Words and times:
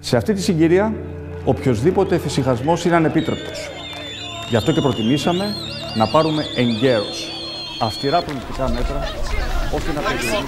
Σε 0.00 0.16
αυτή 0.16 0.34
τη 0.34 0.42
συγκυρία, 0.42 0.94
οποιοδήποτε 1.44 2.14
εφησυχασμό 2.14 2.78
είναι 2.84 2.96
ανεπίτρεπτο. 2.96 3.50
Γι' 4.48 4.56
αυτό 4.56 4.72
και 4.72 4.80
προτιμήσαμε 4.80 5.54
να 5.96 6.08
πάρουμε 6.08 6.44
εγκαίρως 6.56 7.30
αυστηρά 7.80 8.22
προληπτικά 8.22 8.68
μέτρα 8.68 9.00
ώστε 9.74 9.92
να 9.92 10.00
περιορίσουμε. 10.00 10.44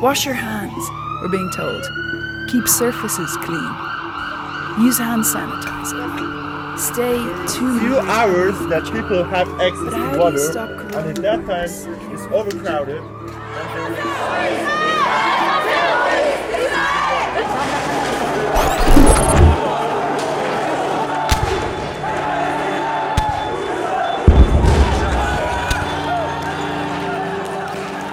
Wash 0.00 0.24
your 0.24 0.34
hands, 0.34 0.88
we're 1.20 1.28
being 1.28 1.50
told. 1.50 1.82
Keep 2.48 2.68
surfaces 2.68 3.36
clean. 3.38 3.74
Use 4.78 4.98
hand 4.98 5.24
sanitizer. 5.24 6.78
Stay 6.78 7.18
two 7.52 7.80
few 7.80 7.98
hours 7.98 8.56
that 8.68 8.84
people 8.92 9.24
have 9.24 9.48
access 9.60 9.92
to 9.92 9.98
how 9.98 10.30
do 10.30 10.38
you 10.38 10.54
water, 10.54 10.60
and 10.96 11.18
at 11.18 11.22
that 11.22 11.44
time 11.46 12.12
it's 12.12 12.22
overcrowded. 12.32 13.02
Oh, 13.02 14.77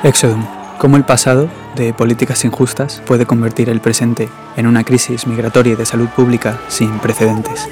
Exodum. 0.06 0.46
Cómo 0.78 0.98
el 0.98 1.04
pasado 1.04 1.50
de 1.76 1.92
políticas 1.92 2.46
injustas 2.46 3.02
puede 3.08 3.26
convertir 3.26 3.70
el 3.70 3.82
presente 3.82 4.30
en 4.56 4.68
una 4.68 4.84
crisis 4.84 5.26
migratoria 5.26 5.74
y 5.74 5.76
de 5.76 5.86
salud 5.88 6.10
pública 6.10 6.60
sin 6.68 7.00
precedentes. 7.00 7.68